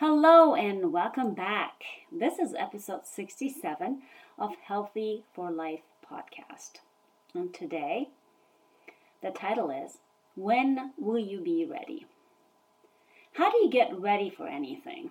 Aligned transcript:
Hello 0.00 0.54
and 0.54 0.94
welcome 0.94 1.34
back. 1.34 1.82
This 2.10 2.38
is 2.38 2.54
episode 2.58 3.04
67 3.04 4.00
of 4.38 4.52
Healthy 4.64 5.26
for 5.34 5.50
Life 5.50 5.82
podcast. 6.02 6.80
And 7.34 7.52
today, 7.52 8.08
the 9.22 9.28
title 9.28 9.70
is 9.70 9.98
When 10.34 10.92
Will 10.98 11.18
You 11.18 11.42
Be 11.42 11.66
Ready? 11.70 12.06
How 13.34 13.50
do 13.50 13.58
you 13.58 13.68
get 13.68 13.94
ready 13.94 14.30
for 14.30 14.48
anything? 14.48 15.10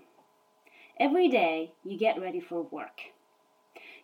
Every 1.00 1.30
day, 1.30 1.74
you 1.86 1.96
get 1.96 2.20
ready 2.20 2.40
for 2.40 2.64
work. 2.64 3.02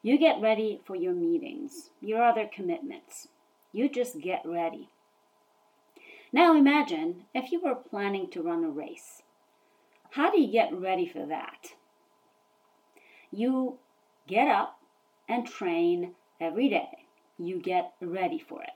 You 0.04 0.20
get 0.20 0.40
ready 0.40 0.82
for 0.86 0.96
your 0.96 1.14
meetings, 1.14 1.90
your 2.00 2.24
other 2.24 2.48
commitments. 2.48 3.30
You 3.74 3.90
just 3.90 4.22
get 4.22 4.44
ready. 4.46 4.90
Now 6.32 6.56
imagine 6.56 7.26
if 7.34 7.52
you 7.52 7.60
were 7.60 7.74
planning 7.74 8.30
to 8.30 8.44
run 8.44 8.64
a 8.64 8.70
race. 8.70 9.24
How 10.16 10.32
do 10.32 10.40
you 10.40 10.50
get 10.50 10.74
ready 10.74 11.06
for 11.06 11.26
that? 11.26 11.74
You 13.32 13.80
get 14.28 14.48
up 14.48 14.80
and 15.28 15.46
train 15.46 16.16
every 16.40 16.70
day. 16.70 17.06
You 17.38 17.60
get 17.60 17.92
ready 18.00 18.40
for 18.40 18.64
it. 18.64 18.70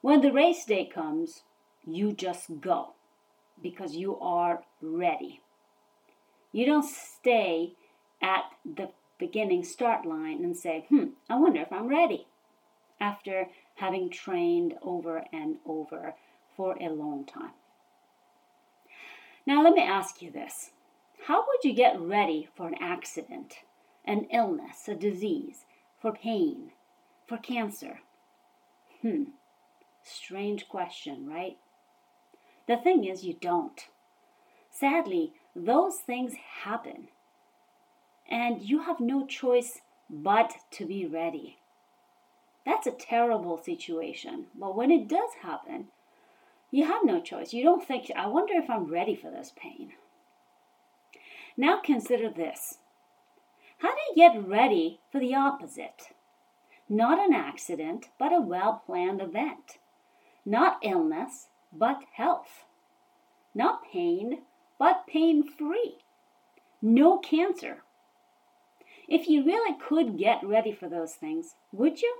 When 0.00 0.20
the 0.20 0.32
race 0.32 0.64
day 0.64 0.90
comes, 0.92 1.44
you 1.86 2.12
just 2.12 2.60
go 2.60 2.94
because 3.62 3.94
you 3.94 4.18
are 4.18 4.64
ready. 4.82 5.40
You 6.50 6.66
don't 6.66 6.84
stay 6.84 7.74
at 8.20 8.42
the 8.64 8.90
beginning 9.20 9.62
start 9.62 10.04
line 10.04 10.42
and 10.42 10.56
say, 10.56 10.86
hmm, 10.88 11.10
I 11.30 11.36
wonder 11.36 11.60
if 11.60 11.72
I'm 11.72 11.86
ready 11.86 12.26
after 13.00 13.46
having 13.76 14.10
trained 14.10 14.74
over 14.82 15.22
and 15.32 15.58
over 15.64 16.16
for 16.56 16.76
a 16.80 16.88
long 16.88 17.24
time. 17.24 17.52
Now, 19.48 19.62
let 19.62 19.72
me 19.72 19.82
ask 19.82 20.20
you 20.20 20.30
this 20.30 20.72
How 21.26 21.38
would 21.38 21.64
you 21.64 21.72
get 21.72 21.98
ready 21.98 22.46
for 22.54 22.68
an 22.68 22.74
accident, 22.82 23.60
an 24.04 24.26
illness, 24.30 24.86
a 24.86 24.94
disease, 24.94 25.64
for 25.98 26.12
pain, 26.12 26.72
for 27.26 27.38
cancer? 27.38 28.00
Hmm, 29.00 29.22
strange 30.02 30.68
question, 30.68 31.26
right? 31.26 31.56
The 32.66 32.76
thing 32.76 33.04
is, 33.04 33.24
you 33.24 33.38
don't. 33.40 33.80
Sadly, 34.70 35.32
those 35.56 35.96
things 35.96 36.34
happen, 36.64 37.08
and 38.30 38.60
you 38.60 38.82
have 38.82 39.00
no 39.00 39.24
choice 39.24 39.80
but 40.10 40.52
to 40.72 40.84
be 40.84 41.06
ready. 41.06 41.56
That's 42.66 42.86
a 42.86 42.90
terrible 42.90 43.56
situation, 43.56 44.48
but 44.54 44.76
when 44.76 44.90
it 44.90 45.08
does 45.08 45.30
happen, 45.40 45.86
you 46.70 46.84
have 46.86 47.04
no 47.04 47.20
choice. 47.20 47.52
You 47.52 47.64
don't 47.64 47.86
think, 47.86 48.10
I 48.14 48.26
wonder 48.26 48.54
if 48.54 48.68
I'm 48.68 48.84
ready 48.84 49.16
for 49.16 49.30
this 49.30 49.52
pain. 49.56 49.92
Now 51.56 51.80
consider 51.82 52.30
this. 52.30 52.78
How 53.78 53.88
do 53.88 54.00
you 54.08 54.14
get 54.16 54.46
ready 54.46 55.00
for 55.10 55.18
the 55.20 55.34
opposite? 55.34 56.08
Not 56.88 57.18
an 57.18 57.34
accident, 57.34 58.08
but 58.18 58.32
a 58.32 58.40
well 58.40 58.82
planned 58.86 59.20
event. 59.20 59.78
Not 60.44 60.78
illness, 60.82 61.48
but 61.72 62.02
health. 62.14 62.64
Not 63.54 63.82
pain, 63.92 64.42
but 64.78 65.06
pain 65.06 65.42
free. 65.42 65.98
No 66.80 67.18
cancer. 67.18 67.82
If 69.08 69.28
you 69.28 69.44
really 69.44 69.76
could 69.78 70.18
get 70.18 70.46
ready 70.46 70.72
for 70.72 70.88
those 70.88 71.14
things, 71.14 71.54
would 71.72 72.00
you? 72.00 72.14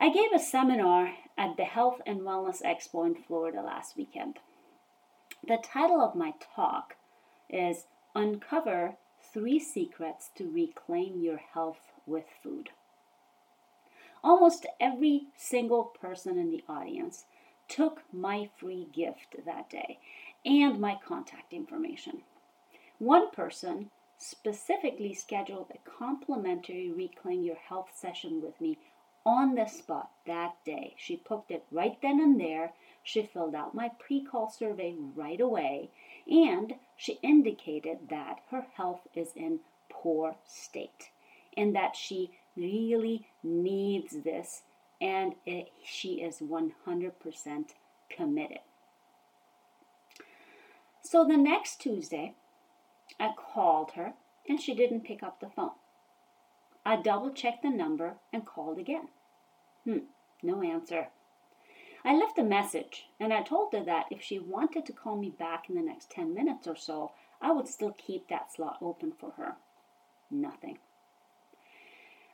I 0.00 0.10
gave 0.10 0.32
a 0.32 0.38
seminar 0.38 1.14
at 1.36 1.56
the 1.56 1.64
Health 1.64 2.00
and 2.06 2.20
Wellness 2.20 2.62
Expo 2.62 3.04
in 3.04 3.16
Florida 3.16 3.60
last 3.60 3.96
weekend. 3.96 4.38
The 5.46 5.58
title 5.60 6.00
of 6.00 6.14
my 6.14 6.34
talk 6.54 6.94
is 7.50 7.86
Uncover 8.14 8.94
Three 9.32 9.58
Secrets 9.58 10.30
to 10.36 10.48
Reclaim 10.48 11.20
Your 11.20 11.38
Health 11.38 11.80
with 12.06 12.26
Food. 12.40 12.70
Almost 14.22 14.66
every 14.78 15.26
single 15.36 15.84
person 16.00 16.38
in 16.38 16.50
the 16.50 16.62
audience 16.68 17.24
took 17.66 18.02
my 18.12 18.48
free 18.56 18.86
gift 18.92 19.34
that 19.44 19.68
day 19.68 19.98
and 20.44 20.80
my 20.80 20.96
contact 21.04 21.52
information. 21.52 22.22
One 22.98 23.32
person 23.32 23.90
specifically 24.16 25.12
scheduled 25.12 25.72
a 25.72 25.90
complimentary 25.90 26.92
Reclaim 26.92 27.42
Your 27.42 27.56
Health 27.56 27.90
session 27.94 28.40
with 28.40 28.60
me 28.60 28.78
on 29.28 29.54
the 29.54 29.66
spot 29.66 30.10
that 30.26 30.54
day. 30.64 30.94
She 30.96 31.22
booked 31.28 31.50
it 31.50 31.64
right 31.70 32.00
then 32.00 32.18
and 32.18 32.40
there. 32.40 32.72
She 33.02 33.22
filled 33.22 33.54
out 33.54 33.74
my 33.74 33.90
pre 33.98 34.24
call 34.24 34.48
survey 34.50 34.94
right 35.14 35.40
away, 35.40 35.90
and 36.26 36.74
she 36.96 37.18
indicated 37.22 38.08
that 38.08 38.40
her 38.50 38.66
health 38.74 39.06
is 39.14 39.32
in 39.36 39.60
poor 39.90 40.36
state 40.46 41.10
and 41.56 41.74
that 41.74 41.94
she 41.94 42.30
really 42.56 43.26
needs 43.42 44.22
this 44.24 44.62
and 45.00 45.34
it, 45.46 45.68
she 45.84 46.14
is 46.14 46.38
100% 46.38 47.64
committed. 48.10 48.58
So 51.02 51.24
the 51.24 51.36
next 51.36 51.80
Tuesday, 51.80 52.34
I 53.20 53.30
called 53.36 53.92
her 53.92 54.14
and 54.48 54.60
she 54.60 54.74
didn't 54.74 55.04
pick 55.04 55.22
up 55.22 55.40
the 55.40 55.48
phone. 55.48 55.70
I 56.84 56.96
double 56.96 57.30
checked 57.30 57.62
the 57.62 57.70
number 57.70 58.14
and 58.32 58.46
called 58.46 58.78
again. 58.78 59.08
Hmm, 59.88 60.00
no 60.42 60.60
answer. 60.60 61.08
I 62.04 62.14
left 62.14 62.38
a 62.38 62.42
message 62.42 63.06
and 63.18 63.32
I 63.32 63.42
told 63.42 63.72
her 63.72 63.82
that 63.84 64.04
if 64.10 64.20
she 64.20 64.38
wanted 64.38 64.84
to 64.84 64.92
call 64.92 65.16
me 65.16 65.30
back 65.30 65.70
in 65.70 65.76
the 65.76 65.80
next 65.80 66.10
10 66.10 66.34
minutes 66.34 66.66
or 66.66 66.76
so, 66.76 67.12
I 67.40 67.52
would 67.52 67.66
still 67.66 67.94
keep 67.96 68.28
that 68.28 68.52
slot 68.52 68.76
open 68.82 69.12
for 69.12 69.30
her. 69.38 69.56
Nothing. 70.30 70.76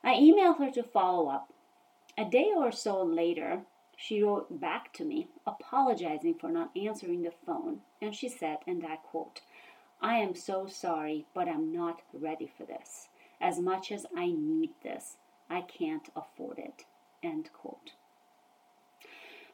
I 0.03 0.15
emailed 0.15 0.59
her 0.59 0.69
to 0.71 0.83
follow 0.83 1.29
up. 1.29 1.53
A 2.17 2.25
day 2.25 2.51
or 2.53 2.73
so 2.73 3.01
later, 3.01 3.61
she 3.95 4.21
wrote 4.21 4.59
back 4.59 4.91
to 4.95 5.05
me, 5.05 5.29
apologizing 5.47 6.33
for 6.33 6.49
not 6.49 6.75
answering 6.75 7.21
the 7.21 7.31
phone, 7.45 7.79
and 8.01 8.13
she 8.13 8.27
said, 8.27 8.57
and 8.67 8.85
I 8.85 8.97
quote, 8.97 9.39
I 10.01 10.15
am 10.17 10.35
so 10.35 10.67
sorry, 10.67 11.25
but 11.33 11.47
I'm 11.47 11.71
not 11.71 12.01
ready 12.11 12.51
for 12.57 12.65
this. 12.65 13.07
As 13.39 13.59
much 13.59 13.93
as 13.93 14.05
I 14.13 14.25
need 14.27 14.71
this, 14.83 15.15
I 15.49 15.61
can't 15.61 16.09
afford 16.17 16.59
it. 16.59 16.83
End 17.25 17.49
quote. 17.53 17.93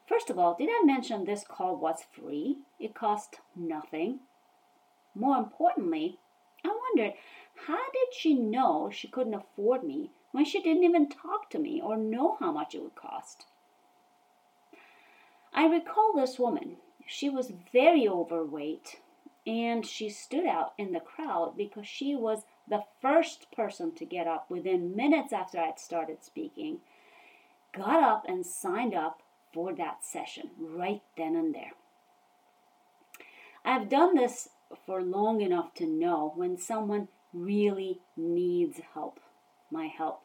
First 0.04 0.28
of 0.28 0.38
all, 0.38 0.54
did 0.54 0.68
I 0.68 0.84
mention 0.84 1.24
this 1.24 1.42
call 1.42 1.74
was 1.74 2.02
free? 2.02 2.58
It 2.78 2.94
cost 2.94 3.40
nothing. 3.56 4.20
More 5.14 5.38
importantly, 5.38 6.18
I 6.62 6.68
wondered 6.68 7.16
how 7.66 7.78
did 7.90 8.12
she 8.12 8.34
know 8.34 8.90
she 8.90 9.08
couldn't 9.08 9.32
afford 9.32 9.84
me 9.84 10.10
when 10.32 10.44
she 10.44 10.60
didn't 10.60 10.84
even 10.84 11.08
talk 11.08 11.48
to 11.48 11.58
me 11.58 11.80
or 11.80 11.96
know 11.96 12.36
how 12.38 12.52
much 12.52 12.74
it 12.74 12.82
would 12.82 12.94
cost? 12.94 13.46
I 15.54 15.64
recall 15.66 16.12
this 16.14 16.38
woman. 16.38 16.76
She 17.06 17.30
was 17.30 17.54
very 17.72 18.06
overweight 18.06 19.00
and 19.46 19.86
she 19.86 20.10
stood 20.10 20.44
out 20.44 20.74
in 20.76 20.92
the 20.92 21.00
crowd 21.00 21.56
because 21.56 21.88
she 21.88 22.14
was 22.14 22.44
the 22.68 22.84
first 23.00 23.50
person 23.50 23.94
to 23.94 24.04
get 24.04 24.26
up 24.26 24.50
within 24.50 24.94
minutes 24.94 25.32
after 25.32 25.58
I'd 25.58 25.78
started 25.78 26.22
speaking 26.22 26.82
got 27.74 28.02
up 28.02 28.24
and 28.28 28.44
signed 28.44 28.94
up 28.94 29.22
for 29.52 29.74
that 29.74 30.04
session 30.04 30.50
right 30.58 31.02
then 31.16 31.36
and 31.36 31.54
there. 31.54 31.72
I've 33.64 33.88
done 33.88 34.16
this 34.16 34.48
for 34.86 35.02
long 35.02 35.40
enough 35.40 35.74
to 35.74 35.86
know 35.86 36.32
when 36.34 36.58
someone 36.58 37.08
really 37.32 38.00
needs 38.16 38.80
help, 38.94 39.20
my 39.70 39.86
help. 39.86 40.22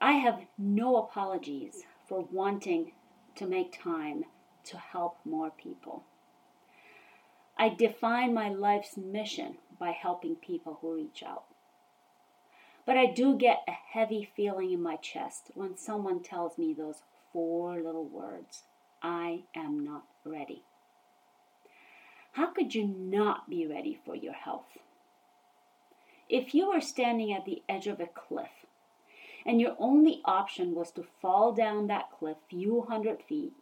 I 0.00 0.12
have 0.12 0.40
no 0.56 0.96
apologies 0.96 1.82
for 2.08 2.26
wanting 2.30 2.92
to 3.36 3.46
make 3.46 3.82
time 3.82 4.24
to 4.64 4.78
help 4.78 5.18
more 5.24 5.50
people. 5.50 6.04
I 7.58 7.70
define 7.70 8.32
my 8.32 8.48
life's 8.48 8.96
mission 8.96 9.56
by 9.78 9.90
helping 9.90 10.36
people 10.36 10.78
who 10.80 10.94
reach 10.94 11.22
out. 11.26 11.44
But 12.88 12.96
I 12.96 13.04
do 13.04 13.36
get 13.36 13.64
a 13.68 13.72
heavy 13.72 14.30
feeling 14.34 14.72
in 14.72 14.80
my 14.80 14.96
chest 14.96 15.50
when 15.52 15.76
someone 15.76 16.22
tells 16.22 16.56
me 16.56 16.72
those 16.72 17.02
four 17.34 17.82
little 17.82 18.06
words 18.06 18.62
I 19.02 19.42
am 19.54 19.84
not 19.84 20.04
ready. 20.24 20.62
How 22.32 22.46
could 22.46 22.74
you 22.74 22.86
not 22.86 23.50
be 23.50 23.66
ready 23.66 24.00
for 24.06 24.14
your 24.14 24.32
health? 24.32 24.78
If 26.30 26.54
you 26.54 26.70
were 26.70 26.80
standing 26.80 27.30
at 27.30 27.44
the 27.44 27.62
edge 27.68 27.88
of 27.88 28.00
a 28.00 28.06
cliff 28.06 28.64
and 29.44 29.60
your 29.60 29.76
only 29.78 30.22
option 30.24 30.74
was 30.74 30.90
to 30.92 31.04
fall 31.20 31.52
down 31.52 31.88
that 31.88 32.10
cliff 32.18 32.38
a 32.38 32.48
few 32.48 32.86
hundred 32.88 33.22
feet 33.22 33.52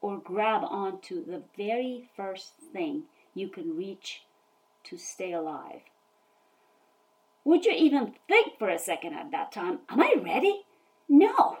or 0.00 0.18
grab 0.18 0.64
onto 0.64 1.24
the 1.24 1.44
very 1.56 2.08
first 2.16 2.54
thing 2.72 3.04
you 3.32 3.46
can 3.46 3.76
reach 3.76 4.24
to 4.82 4.98
stay 4.98 5.32
alive, 5.32 5.82
would 7.44 7.64
you 7.64 7.72
even 7.72 8.14
think 8.26 8.58
for 8.58 8.68
a 8.68 8.78
second 8.78 9.14
at 9.14 9.30
that 9.30 9.52
time, 9.52 9.80
am 9.88 10.00
I 10.00 10.14
ready? 10.22 10.62
No. 11.08 11.58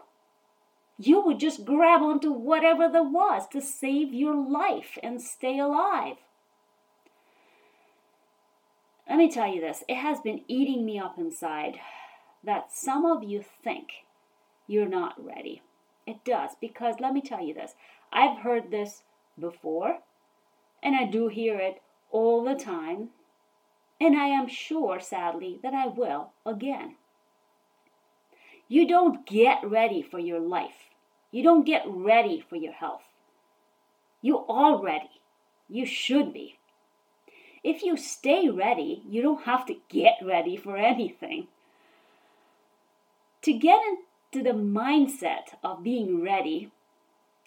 you 0.98 1.20
would 1.20 1.40
just 1.40 1.64
grab 1.64 2.02
onto 2.02 2.30
whatever 2.30 2.88
there 2.88 3.02
was 3.02 3.46
to 3.48 3.60
save 3.60 4.12
your 4.12 4.34
life 4.34 4.96
and 5.02 5.20
stay 5.20 5.58
alive. 5.58 6.16
Let 9.08 9.18
me 9.18 9.30
tell 9.30 9.52
you 9.52 9.60
this 9.60 9.84
it 9.88 9.96
has 9.96 10.20
been 10.20 10.42
eating 10.48 10.86
me 10.86 10.98
up 10.98 11.18
inside 11.18 11.78
that 12.42 12.72
some 12.72 13.04
of 13.04 13.22
you 13.24 13.44
think 13.62 13.88
you're 14.66 14.88
not 14.88 15.22
ready. 15.22 15.62
It 16.06 16.24
does, 16.24 16.50
because 16.60 16.96
let 17.00 17.12
me 17.12 17.20
tell 17.20 17.42
you 17.42 17.54
this 17.54 17.74
I've 18.12 18.38
heard 18.38 18.70
this 18.70 19.02
before, 19.38 19.98
and 20.82 20.94
I 20.94 21.04
do 21.06 21.28
hear 21.28 21.58
it 21.58 21.82
all 22.10 22.44
the 22.44 22.54
time, 22.54 23.08
and 24.00 24.16
I 24.16 24.26
am 24.26 24.48
sure, 24.48 25.00
sadly, 25.00 25.60
that 25.62 25.74
I 25.74 25.86
will 25.86 26.32
again. 26.44 26.96
You 28.68 28.88
don't 28.88 29.26
get 29.26 29.58
ready 29.62 30.02
for 30.02 30.18
your 30.18 30.40
life. 30.40 30.90
You 31.30 31.42
don't 31.42 31.66
get 31.66 31.82
ready 31.86 32.44
for 32.48 32.56
your 32.56 32.72
health. 32.72 33.02
You 34.22 34.46
are 34.46 34.82
ready. 34.82 35.20
You 35.68 35.86
should 35.86 36.32
be. 36.32 36.58
If 37.62 37.82
you 37.82 37.96
stay 37.96 38.48
ready, 38.48 39.02
you 39.08 39.22
don't 39.22 39.44
have 39.44 39.66
to 39.66 39.76
get 39.88 40.14
ready 40.22 40.56
for 40.56 40.76
anything. 40.76 41.48
To 43.42 43.52
get 43.52 43.80
into 44.32 44.44
the 44.44 44.56
mindset 44.56 45.56
of 45.62 45.82
being 45.82 46.22
ready, 46.22 46.70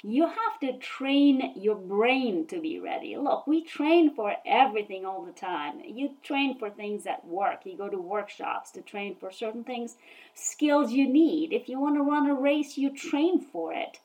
you 0.04 0.28
have 0.28 0.60
to 0.62 0.78
train 0.78 1.54
your 1.56 1.76
brain 1.76 2.46
to 2.48 2.62
be 2.62 2.80
ready. 2.80 3.18
Look, 3.18 3.48
we 3.48 3.64
train 3.64 4.14
for 4.14 4.36
everything 4.46 5.06
all 5.06 5.26
the 5.26 5.32
time. 5.32 5.82
You 5.84 6.16
train 6.22 6.58
for 6.60 6.70
things 6.70 7.08
at 7.08 7.26
work, 7.26 7.62
you 7.66 7.76
go 7.76 7.90
to 7.90 7.98
workshops 7.98 8.72
to 8.72 8.82
train 8.82 9.16
for 9.20 9.32
certain 9.32 9.64
things, 9.64 9.96
skills 10.36 10.92
you 10.92 11.08
need. 11.08 11.52
If 11.52 11.68
you 11.68 11.80
want 11.80 11.96
to 11.96 12.04
run 12.04 12.30
a 12.30 12.36
race, 12.36 12.78
you 12.78 12.92
train 12.96 13.42
for 13.42 13.74
it. 13.74 14.00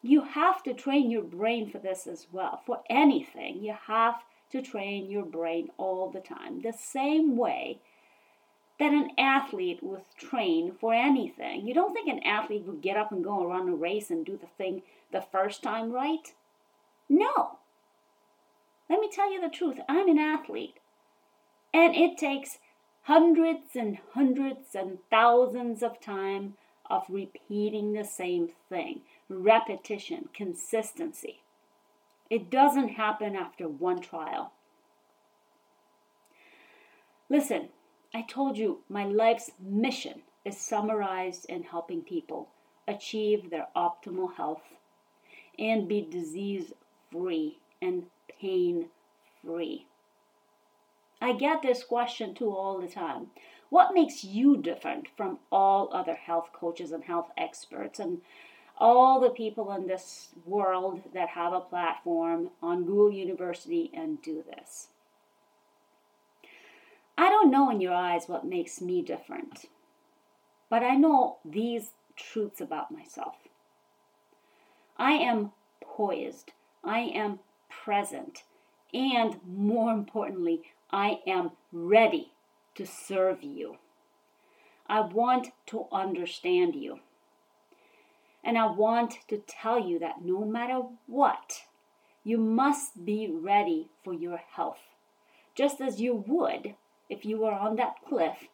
You 0.00 0.22
have 0.22 0.62
to 0.62 0.74
train 0.74 1.10
your 1.10 1.22
brain 1.22 1.68
for 1.70 1.78
this 1.78 2.06
as 2.06 2.28
well. 2.30 2.62
For 2.64 2.80
anything, 2.88 3.62
you 3.62 3.74
have 3.86 4.22
to 4.50 4.62
train 4.62 5.10
your 5.10 5.24
brain 5.24 5.70
all 5.76 6.08
the 6.10 6.20
time. 6.20 6.62
The 6.62 6.72
same 6.72 7.36
way 7.36 7.80
that 8.78 8.92
an 8.92 9.10
athlete 9.18 9.80
would 9.82 10.02
train 10.16 10.72
for 10.80 10.94
anything. 10.94 11.66
You 11.66 11.74
don't 11.74 11.92
think 11.92 12.08
an 12.08 12.22
athlete 12.22 12.64
would 12.64 12.80
get 12.80 12.96
up 12.96 13.10
and 13.10 13.24
go 13.24 13.40
and 13.40 13.48
run 13.48 13.68
a 13.68 13.74
race 13.74 14.10
and 14.10 14.24
do 14.24 14.36
the 14.36 14.46
thing 14.46 14.82
the 15.12 15.24
first 15.32 15.62
time 15.62 15.90
right? 15.90 16.32
No. 17.08 17.58
Let 18.88 19.00
me 19.00 19.10
tell 19.12 19.32
you 19.32 19.40
the 19.40 19.48
truth 19.48 19.78
I'm 19.88 20.08
an 20.08 20.18
athlete. 20.18 20.76
And 21.74 21.94
it 21.94 22.16
takes 22.16 22.58
hundreds 23.02 23.74
and 23.74 23.98
hundreds 24.12 24.74
and 24.74 24.98
thousands 25.10 25.82
of 25.82 26.00
time 26.00 26.54
of 26.88 27.04
repeating 27.08 27.92
the 27.92 28.04
same 28.04 28.48
thing 28.68 29.02
repetition, 29.28 30.28
consistency. 30.32 31.40
It 32.30 32.50
doesn't 32.50 32.90
happen 32.90 33.36
after 33.36 33.68
one 33.68 34.00
trial. 34.00 34.52
Listen, 37.28 37.68
I 38.14 38.22
told 38.22 38.56
you 38.56 38.84
my 38.88 39.04
life's 39.04 39.50
mission 39.60 40.22
is 40.44 40.56
summarized 40.56 41.44
in 41.46 41.64
helping 41.64 42.02
people 42.02 42.48
achieve 42.86 43.50
their 43.50 43.68
optimal 43.76 44.34
health 44.34 44.62
and 45.58 45.86
be 45.86 46.00
disease 46.00 46.72
free 47.12 47.58
and 47.82 48.06
pain 48.40 48.88
free. 49.44 49.86
I 51.20 51.32
get 51.32 51.60
this 51.60 51.84
question 51.84 52.34
too 52.34 52.50
all 52.50 52.78
the 52.78 52.88
time. 52.88 53.30
What 53.68 53.92
makes 53.92 54.24
you 54.24 54.56
different 54.56 55.08
from 55.16 55.40
all 55.52 55.90
other 55.92 56.14
health 56.14 56.50
coaches 56.52 56.92
and 56.92 57.04
health 57.04 57.30
experts 57.36 57.98
and 57.98 58.22
all 58.78 59.20
the 59.20 59.30
people 59.30 59.70
in 59.72 59.86
this 59.86 60.28
world 60.46 61.02
that 61.12 61.30
have 61.30 61.52
a 61.52 61.60
platform 61.60 62.50
on 62.62 62.84
Google 62.84 63.12
University 63.12 63.90
and 63.92 64.22
do 64.22 64.42
this? 64.42 64.88
Don't 67.40 67.52
know 67.52 67.70
in 67.70 67.80
your 67.80 67.94
eyes 67.94 68.28
what 68.28 68.44
makes 68.44 68.80
me 68.80 69.00
different, 69.00 69.66
but 70.68 70.82
I 70.82 70.96
know 70.96 71.36
these 71.44 71.90
truths 72.16 72.60
about 72.60 72.90
myself. 72.90 73.36
I 74.96 75.12
am 75.12 75.52
poised, 75.80 76.50
I 76.82 76.98
am 76.98 77.38
present, 77.70 78.42
and 78.92 79.38
more 79.46 79.92
importantly, 79.92 80.62
I 80.90 81.20
am 81.28 81.52
ready 81.70 82.32
to 82.74 82.84
serve 82.84 83.44
you. 83.44 83.76
I 84.88 85.02
want 85.02 85.50
to 85.66 85.86
understand 85.92 86.74
you. 86.74 86.98
And 88.42 88.58
I 88.58 88.66
want 88.66 89.18
to 89.28 89.38
tell 89.46 89.78
you 89.78 90.00
that 90.00 90.24
no 90.24 90.44
matter 90.44 90.82
what, 91.06 91.62
you 92.24 92.36
must 92.38 93.04
be 93.04 93.30
ready 93.30 93.90
for 94.02 94.12
your 94.12 94.38
health, 94.38 94.80
just 95.54 95.80
as 95.80 96.00
you 96.00 96.16
would 96.26 96.74
if 97.08 97.24
you 97.24 97.38
were 97.38 97.52
on 97.52 97.76
that 97.76 97.96
cliff 98.06 98.48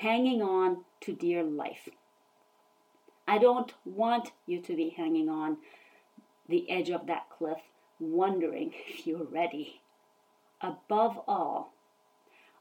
hanging 0.00 0.42
on 0.42 0.84
to 1.00 1.12
dear 1.12 1.42
life. 1.42 1.88
I 3.26 3.38
don't 3.38 3.72
want 3.84 4.32
you 4.46 4.60
to 4.60 4.76
be 4.76 4.90
hanging 4.90 5.28
on 5.28 5.58
the 6.48 6.70
edge 6.70 6.90
of 6.90 7.06
that 7.06 7.30
cliff, 7.30 7.58
wondering 7.98 8.72
if 8.88 9.06
you're 9.06 9.24
ready. 9.24 9.80
Above 10.60 11.20
all, 11.26 11.72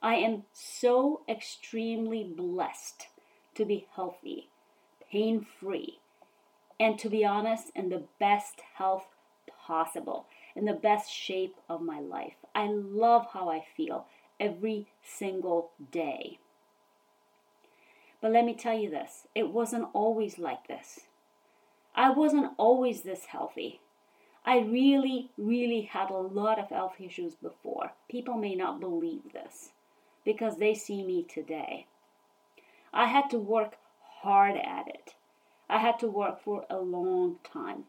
I 0.01 0.15
am 0.15 0.43
so 0.51 1.21
extremely 1.29 2.23
blessed 2.23 3.07
to 3.55 3.65
be 3.65 3.87
healthy, 3.95 4.49
pain 5.11 5.45
free, 5.59 5.99
and 6.79 6.99
to 6.99 7.09
be 7.09 7.23
honest, 7.23 7.71
in 7.75 7.89
the 7.89 8.03
best 8.19 8.61
health 8.75 9.05
possible, 9.65 10.25
in 10.55 10.65
the 10.65 10.73
best 10.73 11.09
shape 11.09 11.55
of 11.69 11.81
my 11.81 11.99
life. 11.99 12.33
I 12.53 12.67
love 12.67 13.27
how 13.31 13.49
I 13.49 13.63
feel 13.77 14.07
every 14.39 14.87
single 15.03 15.71
day. 15.91 16.39
But 18.21 18.31
let 18.31 18.45
me 18.45 18.53
tell 18.53 18.77
you 18.77 18.89
this 18.89 19.27
it 19.35 19.49
wasn't 19.49 19.89
always 19.93 20.39
like 20.39 20.67
this. 20.67 21.01
I 21.95 22.09
wasn't 22.09 22.53
always 22.57 23.01
this 23.01 23.25
healthy. 23.25 23.81
I 24.45 24.59
really, 24.59 25.31
really 25.37 25.81
had 25.81 26.09
a 26.09 26.17
lot 26.17 26.59
of 26.59 26.69
health 26.69 26.95
issues 26.99 27.35
before. 27.35 27.93
People 28.09 28.35
may 28.35 28.55
not 28.55 28.79
believe 28.79 29.31
this 29.31 29.69
because 30.25 30.57
they 30.57 30.73
see 30.73 31.03
me 31.03 31.23
today. 31.23 31.85
I 32.93 33.07
had 33.07 33.29
to 33.29 33.37
work 33.37 33.77
hard 34.21 34.57
at 34.57 34.87
it. 34.87 35.15
I 35.69 35.79
had 35.79 35.99
to 35.99 36.07
work 36.07 36.41
for 36.43 36.65
a 36.69 36.77
long 36.77 37.39
time 37.43 37.85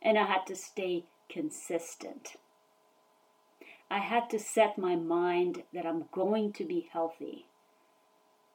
and 0.00 0.18
I 0.18 0.24
had 0.24 0.46
to 0.46 0.56
stay 0.56 1.04
consistent. 1.28 2.36
I 3.92 3.98
had 3.98 4.30
to 4.30 4.38
set 4.38 4.78
my 4.78 4.96
mind 4.96 5.64
that 5.74 5.84
I'm 5.84 6.06
going 6.12 6.54
to 6.54 6.64
be 6.64 6.88
healthy. 6.90 7.44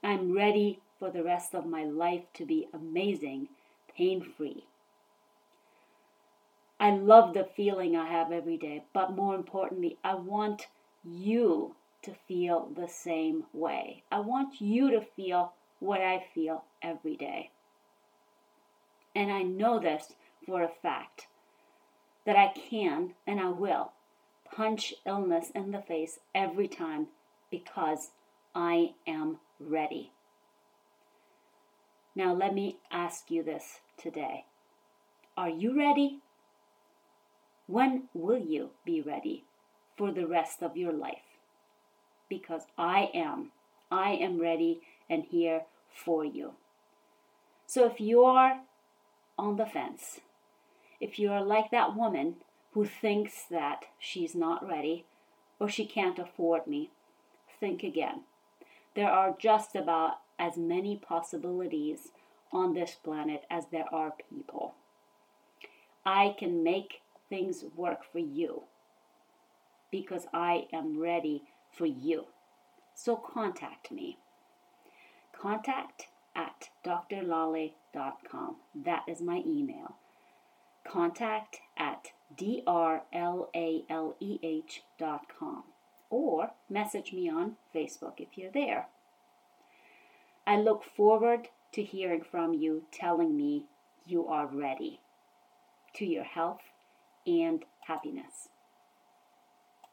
I'm 0.03 0.35
ready 0.35 0.79
for 0.97 1.11
the 1.11 1.23
rest 1.23 1.53
of 1.53 1.67
my 1.67 1.83
life 1.83 2.23
to 2.33 2.43
be 2.43 2.67
amazing, 2.73 3.49
pain 3.95 4.19
free. 4.35 4.65
I 6.79 6.89
love 6.89 7.35
the 7.35 7.47
feeling 7.55 7.95
I 7.95 8.07
have 8.07 8.31
every 8.31 8.57
day, 8.57 8.85
but 8.95 9.15
more 9.15 9.35
importantly, 9.35 9.99
I 10.03 10.15
want 10.15 10.65
you 11.03 11.75
to 12.01 12.15
feel 12.27 12.71
the 12.75 12.87
same 12.87 13.43
way. 13.53 14.01
I 14.11 14.21
want 14.21 14.59
you 14.59 14.89
to 14.89 15.01
feel 15.01 15.53
what 15.79 16.01
I 16.01 16.25
feel 16.33 16.63
every 16.81 17.15
day. 17.15 17.51
And 19.15 19.31
I 19.31 19.43
know 19.43 19.77
this 19.77 20.15
for 20.47 20.63
a 20.63 20.71
fact 20.81 21.27
that 22.25 22.35
I 22.35 22.47
can 22.47 23.13
and 23.27 23.39
I 23.39 23.49
will 23.49 23.91
punch 24.57 24.91
illness 25.05 25.51
in 25.53 25.69
the 25.69 25.81
face 25.81 26.17
every 26.33 26.67
time 26.67 27.05
because 27.51 28.09
I 28.55 28.95
am 29.05 29.37
ready. 29.59 30.11
Now, 32.15 32.33
let 32.33 32.55
me 32.55 32.79
ask 32.91 33.29
you 33.29 33.43
this 33.43 33.81
today 34.01 34.45
Are 35.37 35.49
you 35.49 35.77
ready? 35.77 36.21
When 37.67 38.09
will 38.15 38.39
you 38.39 38.71
be 38.83 38.99
ready 38.99 39.43
for 39.95 40.11
the 40.11 40.25
rest 40.25 40.63
of 40.63 40.75
your 40.75 40.93
life? 40.93 41.37
Because 42.27 42.63
I 42.77 43.11
am. 43.13 43.51
I 43.91 44.11
am 44.13 44.39
ready 44.39 44.81
and 45.07 45.23
here 45.25 45.61
for 45.93 46.25
you. 46.25 46.53
So 47.67 47.85
if 47.85 48.01
you 48.01 48.23
are 48.23 48.61
on 49.37 49.57
the 49.57 49.65
fence, 49.67 50.21
if 50.99 51.19
you 51.19 51.31
are 51.31 51.43
like 51.43 51.69
that 51.69 51.95
woman 51.95 52.37
who 52.77 52.85
thinks 52.85 53.45
that 53.49 53.85
she's 53.97 54.35
not 54.35 54.63
ready 54.69 55.03
or 55.59 55.67
she 55.67 55.83
can't 55.83 56.19
afford 56.19 56.67
me, 56.67 56.91
think 57.59 57.81
again. 57.81 58.21
There 58.95 59.09
are 59.09 59.35
just 59.35 59.75
about 59.75 60.19
as 60.37 60.57
many 60.57 60.95
possibilities 60.95 62.09
on 62.51 62.75
this 62.75 62.91
planet 63.03 63.45
as 63.49 63.63
there 63.71 63.91
are 63.91 64.13
people. 64.29 64.75
I 66.05 66.35
can 66.37 66.63
make 66.63 67.01
things 67.29 67.65
work 67.75 68.01
for 68.11 68.19
you 68.19 68.65
because 69.89 70.27
I 70.31 70.67
am 70.71 71.01
ready 71.01 71.45
for 71.75 71.87
you. 71.87 72.25
So 72.93 73.15
contact 73.15 73.91
me. 73.91 74.19
Contact 75.35 76.09
at 76.35 76.69
drlaleh.com. 76.85 78.57
That 78.75 79.01
is 79.07 79.19
my 79.19 79.41
email. 79.47 79.95
Contact 80.87 81.57
at 81.75 82.11
drlaleh.com 82.35 83.13
or 86.09 86.51
message 86.69 87.13
me 87.13 87.29
on 87.29 87.55
Facebook 87.73 88.13
if 88.17 88.37
you're 88.37 88.51
there. 88.51 88.87
I 90.45 90.57
look 90.57 90.83
forward 90.83 91.49
to 91.73 91.83
hearing 91.83 92.23
from 92.23 92.53
you 92.53 92.83
telling 92.91 93.35
me 93.35 93.65
you 94.05 94.27
are 94.27 94.47
ready 94.47 95.01
to 95.95 96.05
your 96.05 96.23
health 96.23 96.61
and 97.25 97.65
happiness. 97.81 98.49